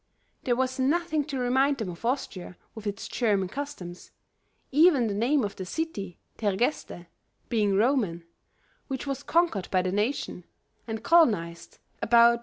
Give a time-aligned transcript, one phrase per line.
[0.45, 4.09] There was nothing to remind them of Austria with its German customs,
[4.71, 7.05] even the name of the city (Tergeste)
[7.49, 8.23] being Roman,
[8.87, 10.45] which was conquered by that nation,
[10.87, 12.39] and colonized about B.